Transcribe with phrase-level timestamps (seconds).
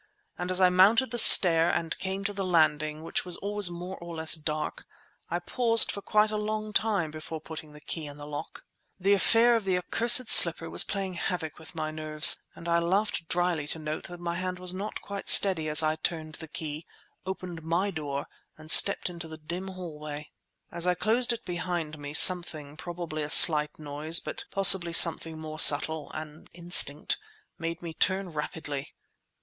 [0.35, 3.97] And as I mounted the stair and came to the landing, which was always more
[3.97, 4.83] or less dark,
[5.29, 8.63] I paused for quite a long time before putting the key in the lock.
[8.99, 13.27] The affair of the accursed slipper was playing havoc with my nerves, and I laughed
[13.27, 16.87] dryly to note that my hand was not quite steady as I turned the key,
[17.23, 18.25] opened my door,
[18.57, 20.31] and slipped into the dim hallway.
[20.71, 25.59] As I closed it behind me, something, probably a slight noise, but possibly something more
[25.59, 28.95] subtle—an instinct—made me turn rapidly.